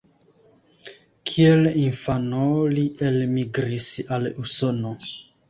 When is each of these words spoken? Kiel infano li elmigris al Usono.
Kiel 1.31 1.61
infano 1.81 2.47
li 2.73 2.87
elmigris 3.11 3.87
al 4.19 4.29
Usono. 4.47 4.97